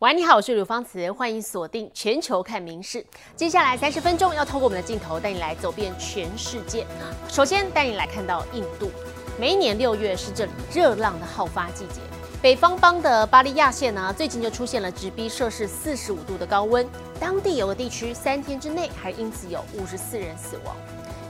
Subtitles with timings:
[0.00, 3.06] 喂，你好，我是刘芳慈，欢迎锁定全球看名事。
[3.36, 6.84] 接下来三十分钟要透过我们的镜头带你来走遍全世界。
[7.28, 8.90] 首先带你来看到印度，
[9.38, 12.00] 每一年六月是这里热浪的好发季节。
[12.42, 16.84] 北方邦的巴利亚县呢，最近就出现了直逼摄氏四十五度的高温，
[17.20, 20.74] 当地有个地区三天之内还因此有五十四人死亡。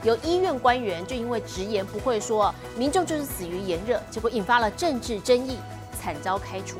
[0.03, 5.59] 有医院官员就因为直言不讳说民众就是死于炎热，结果引发了政治争议，
[6.01, 6.79] 惨遭开除。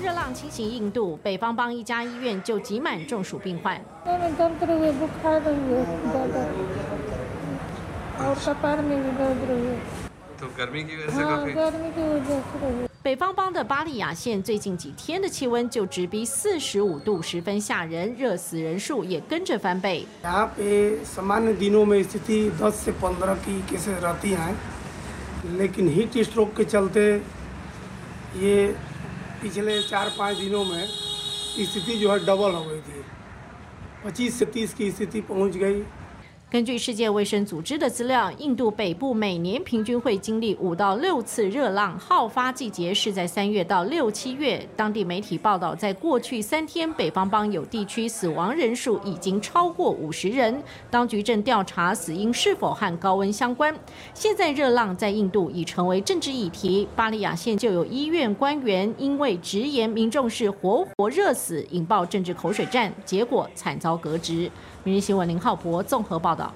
[0.00, 3.80] 热浪侵袭印度，北方邦一家医院就挤满中暑病患。
[13.02, 20.06] 北方邦的巴利亚县最近几天的气温就直逼四十五度，十分吓人，热死人数也跟着翻倍。
[20.22, 24.54] यहाँ पे सामान्य दिनों में स्थिति 10 से 15 की केसेस रहती हैं
[25.56, 27.22] लेकिन हीट स्ट्रोक के चलते
[28.36, 28.74] ये
[29.45, 33.01] पिछले चार पाँच दिनों में स्थिति जो है डबल हो गई थी।
[34.05, 35.81] 25 से 30 की स्थिति पहुँच गई।
[36.51, 44.65] 根据世界卫生组织的资料，印度北部每年平均会经历五到六次热浪，好发季节是在三月到六七月。
[44.75, 50.61] 当地媒体报道，在过去三天，北方邦有地区死亡人数已经超过五十人。
[50.91, 53.75] 当局正调查死因是否和高温相关。
[54.13, 64.49] 现在热浪在印度已成为政治议题，巴利亚县就有医院官员因为直言民众是活活热死，引爆政治口水战，结果惨遭革职。
[64.85, 66.53] 明日新闻林浩博综合报道。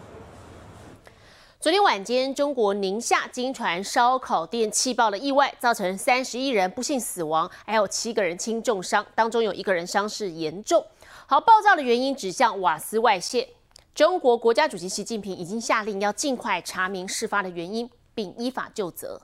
[1.60, 10.86] 昨天晚间，中国宁夏金传烧烤店气爆了意外，造成三十一人不幸死亡，还有七个人轻重伤，当中有一个人伤势严重。
[11.26, 13.50] 好，爆炸的原因指向瓦斯外泄。
[13.96, 19.20] 中国国家主席习近平已经下令要尽快查明事发的原因，并依法就责。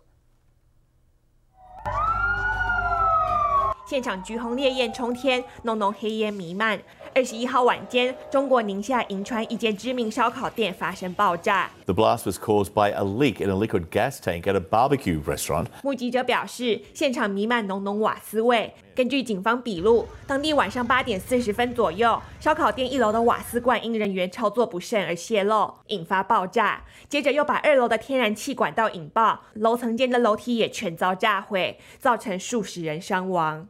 [3.87, 6.81] 现场橘红烈焰冲天，浓浓黑烟弥漫。
[7.17, 11.69] 二十一号晚间，中国宁夏银川一间知名烧烤店发生爆炸。
[11.85, 15.67] The blast was caused by a leak in a liquid gas tank at a barbecue restaurant.
[15.81, 18.73] 目击者表示，现场弥漫浓浓瓦斯味。
[18.93, 26.83] 根据警方笔录，当地晚上八点四十分左右，烧烤店一楼的瓦斯罐因人员操作不慎而泄漏，引发爆炸。
[27.07, 33.65] 接着又把二楼的天然气管道引爆，楼层间的楼梯也全遭炸毁，造成数十人伤亡。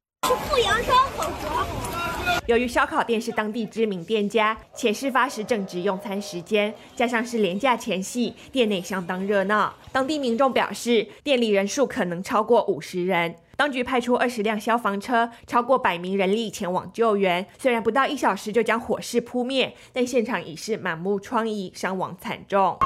[0.49, 1.74] 富阳烧烤馆。
[2.47, 9.73] 由于烧烤店是当地知名店家，且事发时正值用餐时间，加上是连假前夕，店内相当热闹。
[9.91, 13.35] 当地民众表示，店里人数可能超过五十人。
[13.57, 17.43] 当局派出二十辆消防车，超过百名人力前往救援。
[17.57, 22.77] 虽然不到一小时就将火势扑灭，但现场已是满目疮痍，伤亡惨重。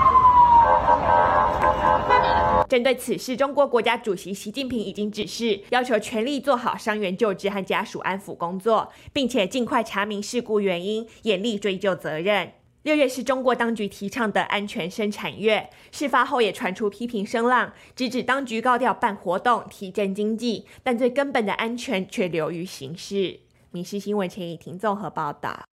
[2.67, 12.51] 针对此事，中国国家主席习近平已经指示，要求全力做好伤员救治和家属安抚工作，并且尽快查明事故原因，严厉追究责任。
[12.83, 23.39] 六月是中国当局提倡的安全生产月，事发后也传出批评声浪，直指当局高调办活动提振经济，但最根本的安全却流于形式。
[23.71, 25.63] 民事新闻陈以婷综合报道。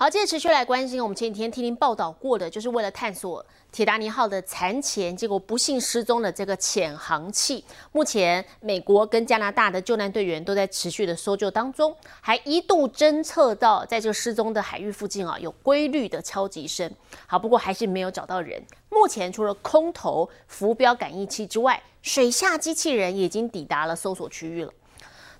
[0.00, 7.64] 好，接着持续来关心，我们前几天听您报道过的，就是为了探索铁达尼号的残骸，结果不幸失踪的这个潜航器。
[7.90, 16.88] 目前，美国跟加拿大的救难队员都在持续的搜救当中，还一度侦测到在这个失踪的海域附近啊有规律的敲击声。
[17.26, 18.62] 好，不过还是没有找到人。
[18.90, 24.72] 目前除了空投浮标感应器之外，水下机器人已经抵达了搜索区域了。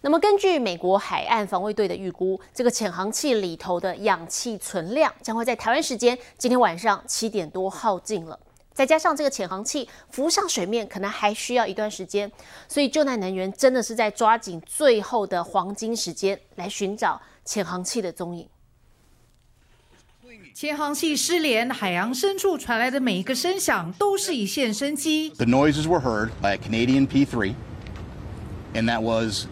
[0.00, 8.38] 那么，根据美国海岸防卫队的预估，这个潜航器里头的氧气存量将会在台湾时间今天晚上七点多耗尽了。
[8.72, 12.30] 再加上这个潜航器浮上水面，可能还需要一段时间，
[12.68, 18.48] 所以救难人员真的是在抓紧最后的黄金时间来寻找潜航器的踪影。
[20.54, 25.30] 潜航器失联，海洋深处传来的每一个声响都是一线生机。
[25.30, 27.54] The noises were heard by a Canadian P3,
[28.74, 29.46] and that was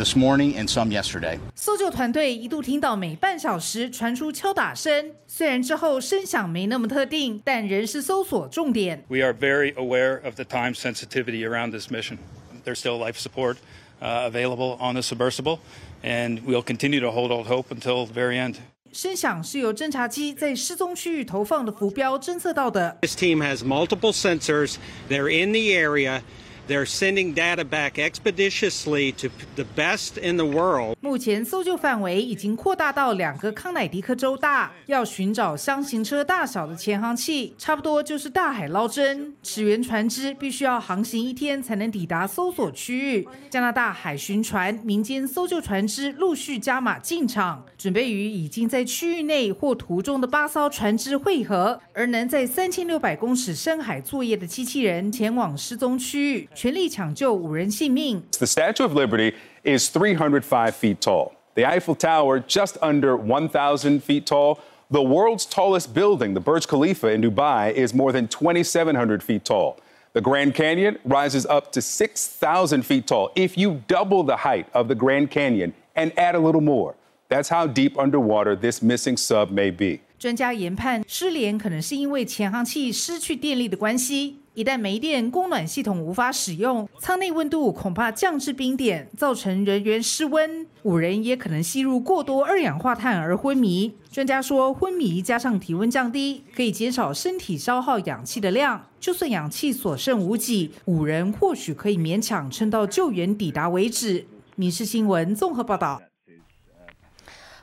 [0.00, 1.38] this morning and some yesterday.
[1.54, 9.04] 搜救团队一度听到每半小时传出敲打声，虽然之后声响没那么特定，但仍是搜索重点。
[9.08, 12.18] We are very aware of the time sensitivity around this mission.
[12.64, 13.56] There's still life support
[14.00, 15.58] uh, available on the submersible,
[16.02, 18.56] and we'll continue to hold out hope until the very end.
[18.92, 22.96] 声响是由侦察机在失踪区域投放的浮标侦测到的。
[23.02, 24.76] This team has multiple sensors.
[25.10, 26.22] They're in the area.
[26.67, 30.95] They're sending data back expeditiously to the best in the world.
[31.01, 39.33] 目前搜救范围已经扩大到两个康乃狄克州大，要寻找箱型车大小的潜航器，差不多就是大海捞针。
[39.43, 43.27] 驰援船只必须要航行一天才能抵达搜索区域。
[43.49, 58.22] 加拿大海巡船、民间搜救船只陆续加码进场，准备与已经在区域内或途中的八艘船只汇合，而能在三千六百公尺深海作业的机器人前往失踪区域，全力抢救五人性命。
[58.38, 59.34] The Statue of Liberty
[59.64, 61.32] is 305 feet tall.
[61.54, 64.58] The Eiffel Tower, just under 1,000 feet tall.
[64.90, 69.78] The world's tallest building, the Burj Khalifa in Dubai, is more than 2,700 feet tall.
[70.12, 73.30] The Grand Canyon rises up to 6,000 feet tall.
[73.34, 76.94] If you double the height of the Grand Canyon and add a little more,
[77.28, 80.00] that's how deep underwater this missing sub may be.
[80.18, 84.36] 专家研判，失联可能是因为潜航器失去电力的关系。
[84.53, 90.67] 一旦没电，供暖系统无法使用，舱内温度恐怕降至冰点，造成人员失温。
[90.83, 93.93] 五人也可能吸入过多二氧化碳而昏迷。
[94.11, 98.87] 专家说，昏迷加上体温降低，可以减少身体消耗氧气的量。
[98.99, 104.25] 就算氧气所剩无几，五人或许可以勉强撑到救援抵达为止。
[104.55, 106.01] 民事新闻综合报道。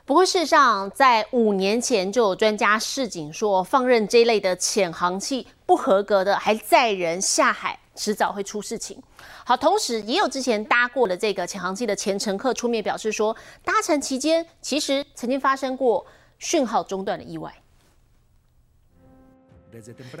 [0.09, 8.99] 不过，事实上，在五年前就有专家示警说，放任这类的潜航器不合格的，还载人下海，迟早会出事情。
[9.45, 16.03] 好，同时也有之前搭过的这个潜航器的前乘客出面表示说，搭乘期间其实曾经发生过
[16.39, 17.53] 讯号中断的意外。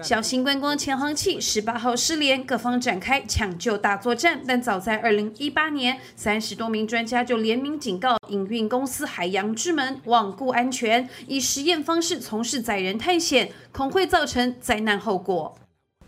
[0.02, 4.40] 小型观光潜航器十八号失联，各方展开抢救大作战。
[4.44, 15.56] 但早在二零一八年，三十多名专家就联名警告营运公司海洋之门罔顾安全，以实验方式从事载人探险，恐会造成灾难后果。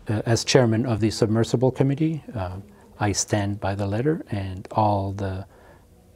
[0.07, 2.59] Uh, as chairman of the submersible committee, uh,
[2.97, 5.45] I stand by the letter and all the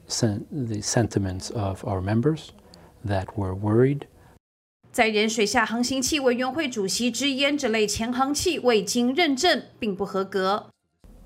[0.08, 2.50] sen- the sentiments of our members
[3.06, 4.02] that were worried
[4.97, 10.71] 载人水下航行器委员会主席直言，这类潜航器未经认证，并不合格。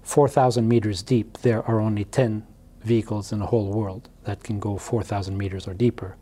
[0.04, 2.42] 4,000 meters deep, there are only 10
[2.84, 6.14] vehicles in the whole world that can go 4,000 meters or deeper,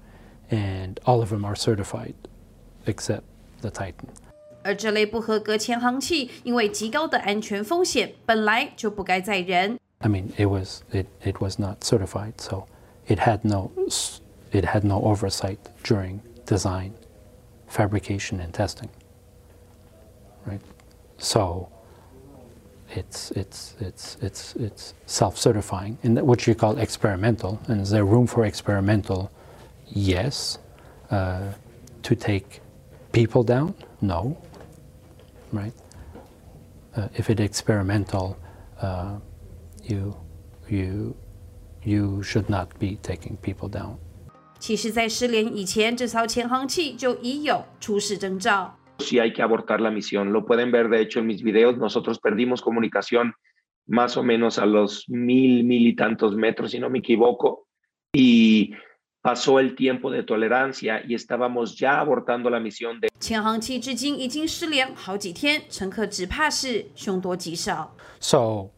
[0.50, 2.12] and all of them are certified
[2.84, 3.22] except
[3.62, 4.10] the Titan.
[4.62, 9.78] 而这类不合格潜航器，因为极高的安全风险，本来就不该载人。
[10.00, 12.66] I mean, it was it, it was not certified, so
[13.06, 13.70] it had no
[14.52, 16.90] it had no oversight during design,
[17.68, 18.90] fabrication, and testing.
[20.46, 20.60] Right,
[21.18, 21.68] so
[22.90, 27.60] it's it's it's it's it's self-certifying, and what you call experimental.
[27.68, 29.30] And is there room for experimental?
[29.86, 30.58] Yes.
[31.10, 31.52] Uh,
[32.02, 32.60] to take
[33.12, 33.74] people down?
[34.00, 34.36] No.
[35.52, 35.72] Right.
[36.96, 38.36] Uh, if it's experimental.
[38.80, 39.18] Uh,
[39.82, 40.16] you
[40.68, 41.16] you
[41.82, 43.98] you should not be taking people down.
[44.58, 48.74] 其实，在失联以前，这艘潜航器就已有出事征兆。
[48.98, 50.32] si hay que abortar la misión.
[50.32, 51.76] Lo pueden ver, de hecho, en mis videos.
[51.78, 53.32] Nosotros perdimos comunicación
[53.86, 57.68] más o menos a los mil, mil y tantos metros, si no me equivoco.
[58.12, 58.74] Y
[59.22, 67.94] pasó el tiempo de tolerancia y estábamos ya abortando la misión de 潜航器至今已经失联好几天，乘客只怕是凶多吉少。
[68.20, 68.70] So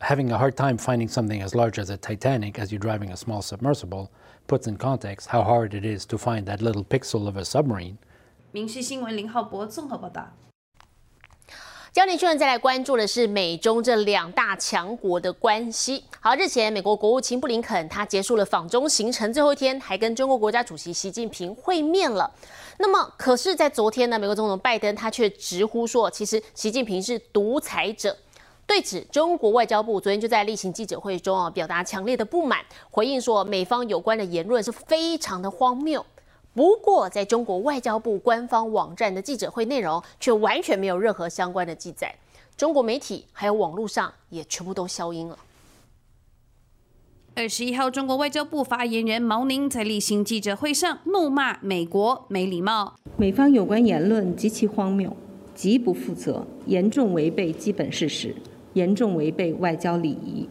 [0.00, 3.16] having a hard time finding something as large as a Titanic as you're driving a
[3.16, 4.08] small submersible
[4.46, 7.96] puts in context how hard it is to find that little pixel of a submarine.
[8.52, 10.32] 民事新闻林浩博综合报道。
[11.92, 16.02] 焦点新闻再来关注的是美中这两大强国的关系。
[16.18, 22.28] 好，日前美国国务卿布林肯他结束了访中行程最后一天，还跟中国国家主席习近平会面了。
[22.78, 28.16] 那么，可是，在昨天呢，美国总统拜登他却直呼说，其实习近平是独裁者。
[28.66, 36.04] 对此，中国外交部昨天就在例行记者会中啊，表达强烈的不满，回应说美方有关的言论是非常的荒谬。
[36.54, 42.14] 不过，在中国外交部官方网站的记者会内容却完全没有任何相关的记载，
[42.56, 45.38] 中国媒体还有网络上也全部都消音了。
[47.34, 52.94] 二十一号，中国外交部发言人毛宁在例行记者会上怒骂美国没礼貌。
[53.16, 55.16] 美方有关言论极其荒谬，
[55.52, 58.32] 极不负责，严重违背基本事实，
[58.74, 60.48] 严重违背外交礼仪，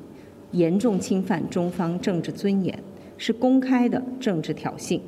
[0.52, 2.78] 严重侵犯中方政治尊严，
[3.18, 5.00] 是公开的政治挑衅。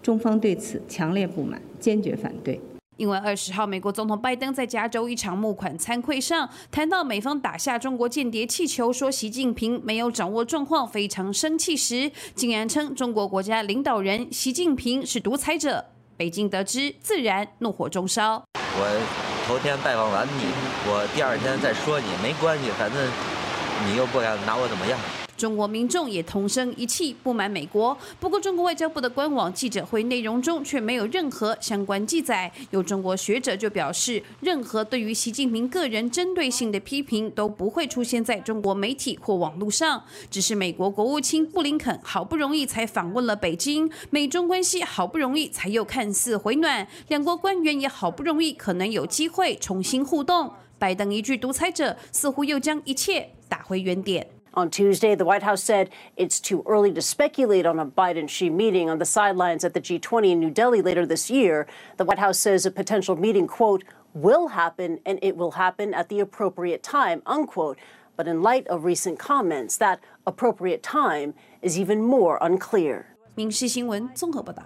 [0.00, 2.60] 中方对此强烈不满，坚决反对。
[2.96, 15.84] 因为二十号，美国总统拜登在加州一场募款参会上谈到美方打下中国间谍气球，说习近平没有掌握状况，非常生气时，竟然称中国国家领导人习近平是独裁者。
[16.16, 18.42] 北京得知，自然怒火中烧。
[18.54, 20.44] 我头天拜访完你，
[20.84, 23.02] 我第二天再说你，没关系，反正
[23.86, 24.98] 你又不敢拿我怎么样。
[25.38, 27.96] 中国民众也同声一气不满美国。
[28.18, 32.52] 不过，中国外交部的官网记者会内容中却没有任何相关记载。
[32.70, 40.02] 有中国学者就表示，任何对于习近平个人针对性的批评都不会出现在中国媒体或网络上。
[40.28, 50.52] 只是美国国务卿布林肯好不容易才访问了北京，美中关系好不容易才又看似回暖，两国官员也好不容易可能有机会重新互动。
[50.80, 54.37] 拜登一句独裁者，似乎又将一切打回原点。
[54.57, 58.89] On Tuesday, the White House said it's too early to speculate on a Biden Xi meeting
[58.89, 61.65] on the sidelines at the G20 in New Delhi later this year.
[61.97, 66.09] The White House says a potential meeting, quote, will happen and it will happen at
[66.09, 67.79] the appropriate time, unquote.
[68.15, 73.05] But in light of recent comments, that appropriate time is even more unclear.
[73.35, 74.63] 民事新闻综合报道。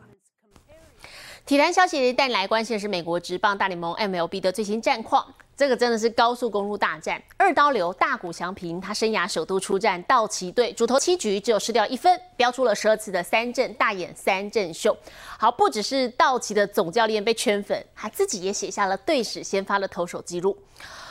[1.45, 5.33] 体坛消息带来关心的是美国职棒大联盟 MLB 的最新战况。
[5.54, 14.96] 这个真的是高速公路大战，二刀流大谷翔平，他生涯首度出战道奇队，主投七局只有失掉一分，标出了十二次的三振，大演三振秀。
[15.38, 20.56] 好，不只是道奇的总教练被圈粉，他自己也写下了队史先发的投手记录。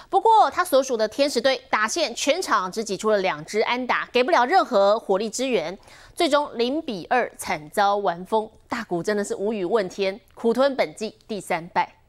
[0.10, 5.78] 不过他所属的天使队打线全场只挤出了两支安打，给不了任何火力支援，
[6.14, 8.50] 最终零比二惨遭完封。
[8.68, 12.01] 大谷真的是无语问天，苦吞本季第三败。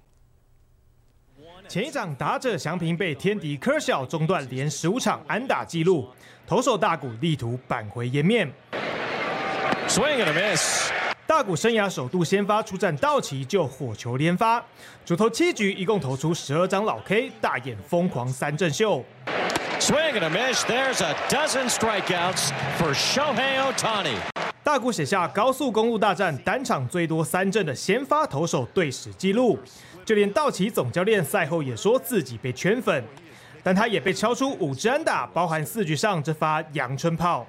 [1.72, 6.06] 前一场打者祥平被天敌科小中断连十五场安打纪录，
[6.46, 8.46] 投手大谷力图扳回颜面。
[9.88, 10.90] Swing and a miss。
[11.26, 14.62] 大谷生涯首度先发出战道奇就火球连发，
[15.02, 19.02] 主投七局一共投出十二张老 K，大演疯狂三振秀。
[19.80, 20.62] Swing and a miss.
[20.66, 24.31] There's a dozen strikeouts for Shohei Otani。
[24.72, 29.58] 大谷写下高速公路大战单场最多三阵的先发投手队史记录。
[30.02, 33.04] 就连道奇总教练赛后也说自己被圈粉，
[33.62, 37.46] 但他也被敲出五支安打，包含四局上这发阳春炮。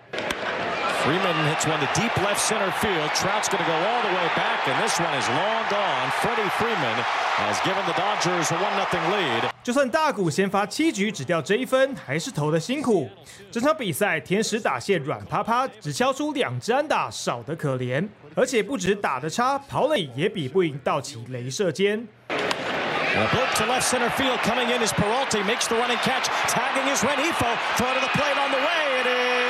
[1.02, 3.10] Freeman hits one to deep left center field.
[3.14, 6.10] Trout's going to go all the way back, and this one is long gone.
[6.20, 6.96] Freddie Freeman
[7.38, 9.50] has given the Dodgers a one nothing lead.
[9.62, 13.08] 就算大谷先发七局只掉这一分，还是投的辛苦。
[13.50, 18.06] 整场比赛天使打线软趴趴，只敲出两支安打，少得可怜。
[18.34, 22.06] 而且不止打得差，跑垒也比不赢道奇镭射尖。
[22.28, 24.38] A blip to left center field.
[24.44, 25.42] Coming in is Peralta.
[25.42, 26.28] Makes the running catch.
[26.46, 27.56] Tagging is Renifo.
[27.76, 29.00] Throw to the plate on the way.
[29.00, 29.06] It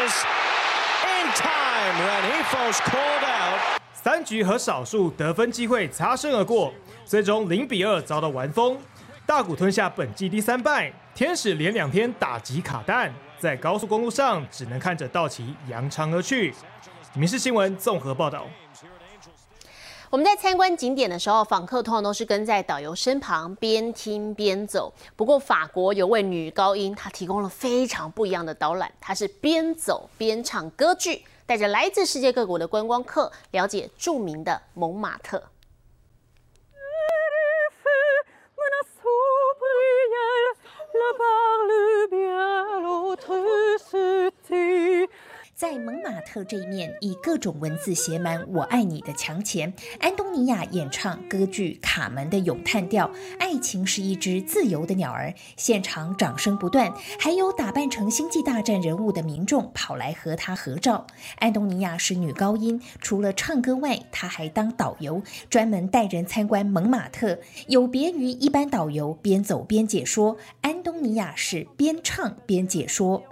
[0.06, 0.24] is
[1.35, 1.95] time.
[1.99, 3.81] Renifo's called out.
[3.93, 6.73] 三局和少数得分机会擦身而过，
[7.05, 8.77] 最终零比二遭到完封。
[9.25, 10.91] 大谷吞下本季第三败。
[11.15, 16.53] 天使连两天打击卡弹，在高速公路上只能看着道奇扬长而去。
[17.13, 18.47] 民事新闻综合报道。
[20.13, 24.93] 我们在参观景点的时候，访客通常都是跟在导游身旁，边听边走。
[25.15, 35.41] 不过，法国有位女高音，她提供了非常不一样的导览，她是边走边唱歌剧，带着来自世界各国的观光客了解著名的蒙马特。
[46.13, 61.07] 马特这一面，以各种文字写满“我爱你”的墙前，安东尼亚演唱歌剧《卡门》的咏叹调：“爱情是一只自由的鸟儿。”现场掌声不断，还有打扮成星际大战人物的民众跑来和他合照。
[61.39, 67.39] 安东尼亚是女高音，除了唱歌外，她还当导游，专门带人参观蒙马特。
[67.67, 73.23] 有别于一般导游边走边解说，安东尼亚是边唱边解说。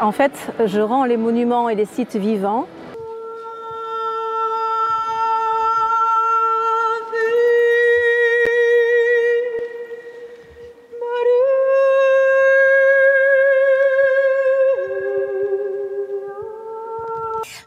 [0.00, 2.66] En fait, je rends les monuments et les sites vivants.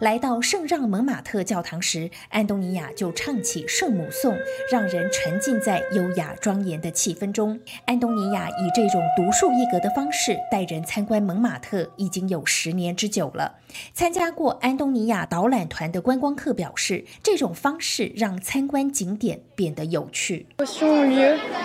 [0.02, 4.36] 来圣让蒙马特教堂时，安东尼亚就唱起圣母颂，
[4.72, 7.60] 让人沉浸在优雅庄严的气氛中。
[7.86, 13.56] 安东尼亚以这种独树一格的方式带人参观蒙马特，已经有十年之久了。
[13.94, 20.48] 参加过安东尼亚导览团的观光客表示，这种方式让参观景点变得有趣。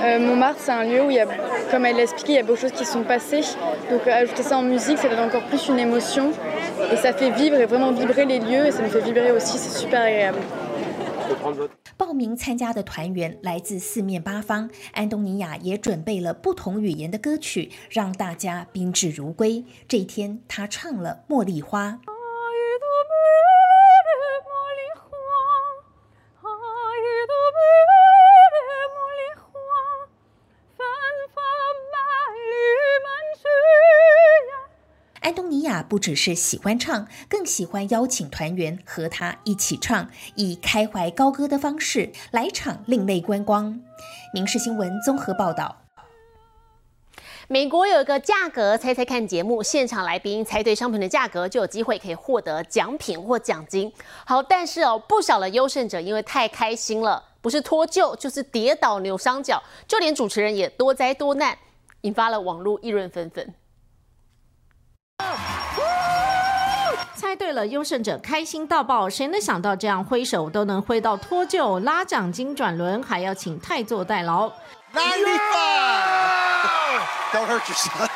[0.05, 1.27] Montmartre, c'est un lieu où il y a,
[1.71, 3.43] comme elle l'a expliqué, il y a beaucoup de choses qui sont passées.
[3.91, 6.31] Donc ajouter ça en musique, ça donne encore plus une émotion
[6.93, 9.59] et ça fait vivre et vraiment vibrer les lieux et ça me fait vibrer aussi.
[9.59, 10.39] C'est super agréable.
[11.97, 19.65] 报名参加的团员来自四面八方，安东尼亚也准备了不同语言的歌曲，让大家宾至如归。
[19.89, 21.99] 这一天，她唱了《茉莉花》。
[35.89, 43.81] 不只是喜欢唱，更喜欢邀请团员和他一起唱，以开怀高歌的方式来场另类观光。
[44.33, 45.81] 民事新闻综合报道。
[47.47, 53.93] 美国有一个价格猜猜看节目，现场来宾猜对商品的价格，就有机会可以获得奖品或奖金。
[54.25, 61.59] 好，但是哦，不少的优胜者因为太开心了，不是脱臼就是跌倒扭伤脚，就连主持人也多灾多难，
[62.01, 63.55] 引发了网络议论纷纷。
[67.15, 69.09] 猜对了，优胜者开心到爆！
[69.09, 74.49] 谁能想到这样挥手都能挥到脱臼、拉奖金转轮，还要请太座代劳
[77.33, 78.09] ？Don't hurt yourself.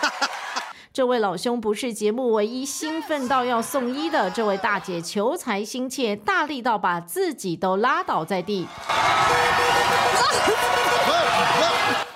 [0.93, 8.67] 这位老兄不是节目唯一兴奋到要送医的，这位大姐求财心切，大力到把自己都拉倒在地，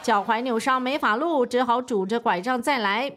[0.02, 3.12] 脚踝扭伤没法录，只好拄着拐杖再来。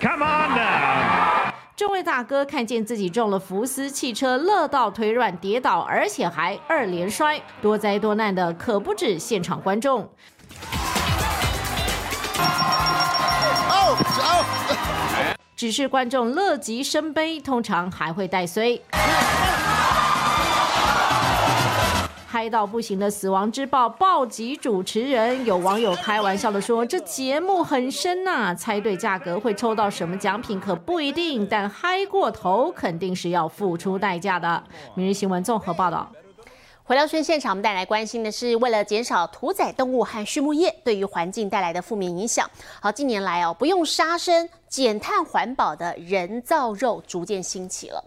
[0.00, 1.52] Come on now！
[1.74, 10.08] 这位大哥看见自己中了福斯汽车，乐到腿软跌倒，而且还二连摔，多灾多难的可不止现场观众。
[15.56, 18.80] 只是观众乐极生悲，通常还会带衰。
[22.40, 34.62] 嗨到不行的死亡之报暴击主持人，有网友开玩笑的说：“这节目很深呐，猜对价格会抽到什么奖品可不一定，但嗨过头肯定是要付出代价的。”
[34.94, 36.08] 明日新闻综合报道。
[36.84, 42.48] 回到宣现场，我们带来关心的是，为了减少屠宰动物和畜牧业对于环境带来的负面影响。
[42.80, 48.04] 好，近年来哦，不用杀生、减碳环保的人造肉逐渐兴起了。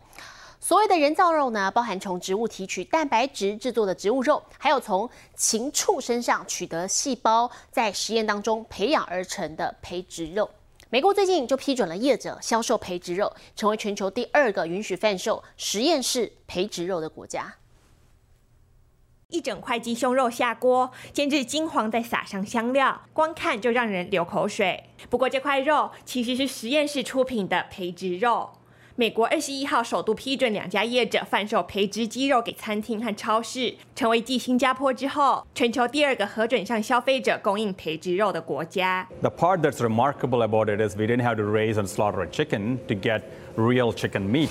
[0.63, 10.47] 所谓的人造肉呢，包含从植物提取蛋白质制作的植物肉，还有从禽畜身上取得细胞，在实验当中培养而成的培植肉。
[10.91, 17.55] 美国最近就批准了业者销售培植肉，成为全球第二个允许贩售实验室培植肉的国家。
[19.29, 24.83] 一整块鸡胸肉下锅，煎至金黄，再撒上香料，光看就让人流口水。
[25.09, 28.51] 不过这块肉其实是实验室出品的培植肉。
[28.98, 39.06] 美国二十一号首度批准两家业者贩售培植鸡肉给餐厅和超市，成为继新加坡之后，全球第二个核准向消费者供应培植肉的国家。
[39.20, 42.78] The part that's remarkable about it is we didn't have to raise and slaughter a chicken
[42.88, 43.20] to get
[43.54, 44.48] real chicken meat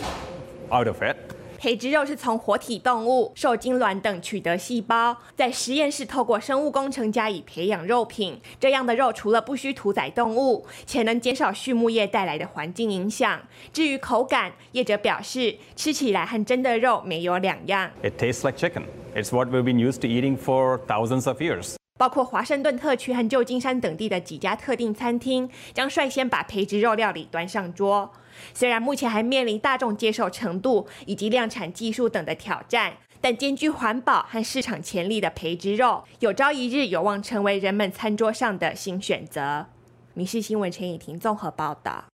[0.70, 1.16] out of it.
[1.61, 8.41] 培植肉是从活体动物、受精卵等取得细胞，在实验室透过生物工程加以培养肉品。
[8.59, 13.39] 这样的肉除了不需屠宰动物，且能减少畜牧业带来的环境影响。
[13.75, 17.91] 至于口感，业者表示吃起来和真的肉没有两样。
[18.03, 18.85] It tastes like chicken.
[19.15, 21.75] It's what we've been used to eating for thousands of years.
[21.99, 28.11] 包括华盛顿特区和旧金山等地的几家特定餐厅，将率先把培植肉料理端上桌。
[28.55, 39.67] 虽然目前还面临大众接受程度以及量产技术等的挑战，但兼具环保和市场潜力的培植肉，有朝一日有望成为人们餐桌上的新选择。
[40.15, 42.05] 民事新闻陈以婷综合报道。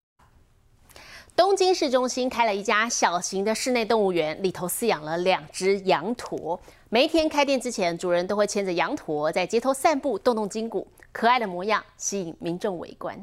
[1.35, 6.59] 东京市中心开了一家小型的室内动物园，里头饲养了两只羊驼。
[6.89, 13.23] 每一天开店之前，主人都会牵着羊驼在街头散步，动动筋骨，可爱的模样吸引民众围观。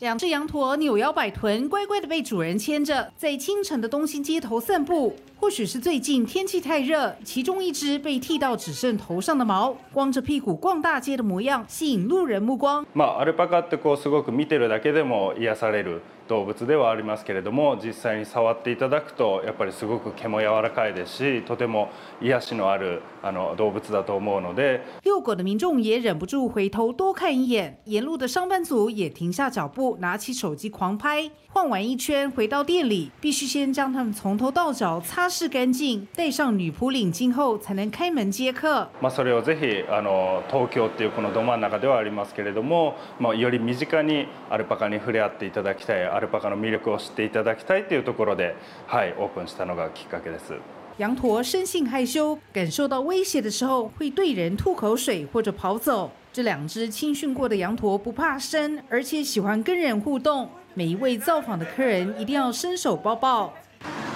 [0.00, 5.16] 两只羊驼扭腰摆臀，乖乖的被主人牵着，在清晨的东京街头散步。
[5.38, 12.84] 或许是最近天气太热，其中一只被剃到只剩头上的毛，光着屁股逛大街的模样，吸引路人目光。
[12.94, 21.89] まあアルパカってこうすごく見てるだけでも癒される 動物ではありますけれども、実際に触っていただくとやっぱりすごく毛も柔らかいですし、とても
[22.21, 24.81] 癒しのあるあの動物だと思うので。
[25.03, 31.29] 遛狗的民众也忍不住回头多看一眼，沿路的上班族也停下脚步，拿起手机狂拍。
[31.53, 38.87] 晃完一圈，回到店里，必须先将它们从头到脚擦拭干净，戴上女仆领巾后，才能开门接客。
[39.01, 48.55] まあそれをぜひあの東京っていうこのど真ん中ではありますけれども、まあより身近にアルパカに触れ合っていただきたい、アルパカの魅力を知っていただきたいというところで、
[48.87, 50.53] はいオープンしたのがきっかけです。
[50.97, 56.11] 羊驼生性害羞，感受到威胁的时候会对人吐口水或者跑走。
[56.31, 60.47] 这两只青训过的羊驼不怕生，而且喜欢跟人互动。
[60.73, 63.51] 每一位造访的客人一定要伸手抱抱。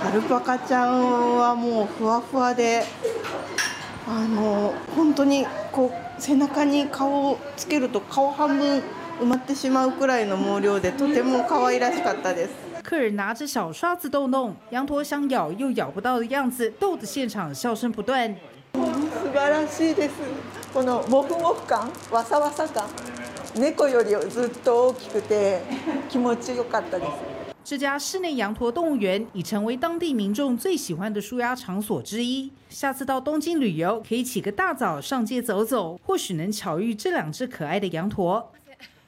[0.02, 2.84] アルパカちゃんはもうふわふわで、
[4.08, 8.84] あの本当にこう背中に顔をつけると顔半分
[9.21, 12.51] 埋まってしまうくらいの毛量でとても可愛らしかったです。
[12.83, 18.35] 客人拿着小刷子逗弄羊驼，想咬又咬不到的样子，逗得现场笑声不断。
[18.73, 18.81] 素
[19.33, 20.13] 晴らしいです。
[20.73, 22.85] このモフモフ感、わさわさ感。
[23.55, 25.61] 猫よりずっと大きくて
[26.09, 27.11] 気持ちよかったです。
[27.63, 32.51] 这家室内羊驼动物园已成为当地民众最喜欢的舒压场所之一。
[32.69, 38.51] 下次到东京旅游，可以起个大早上街走走，或许能巧遇这两只可爱的羊驼。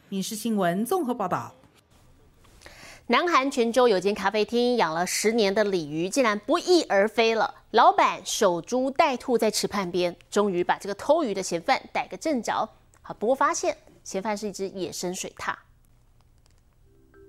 [0.10, 1.54] 民事新闻综合报道。
[3.08, 7.54] 南韩泉州有间咖啡厅养了十年的鲤鱼，竟然不翼而飞了。
[7.72, 12.70] 老板守株待兔在池畔边，终于把这个偷鱼的嫌犯逮个正着。
[13.02, 15.54] 好，不过发现嫌犯是一只野生水獭。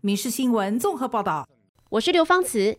[0.00, 1.48] 民事新闻综合报道。
[1.88, 2.78] 我是刘芳慈。